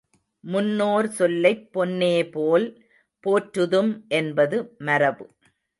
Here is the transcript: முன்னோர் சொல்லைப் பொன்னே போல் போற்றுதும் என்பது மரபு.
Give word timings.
முன்னோர் 0.43 1.07
சொல்லைப் 1.09 1.69
பொன்னே 1.71 2.25
போல் 2.29 2.67
போற்றுதும் 3.23 3.93
என்பது 4.13 4.57
மரபு. 4.79 5.27